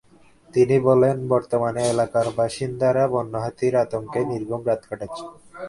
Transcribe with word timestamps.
তিনি 0.53 0.75
বলেন, 0.79 1.15
বর্তমানে 1.27 1.81
এলাকার 1.89 2.27
বাসিন্দারা 2.37 3.03
বন্য 3.07 3.33
হাতির 3.43 3.73
আতঙ্কে 3.83 4.19
নির্ঘুম 4.31 4.61
রাত 4.67 4.81
কাটাচ্ছেন। 4.89 5.27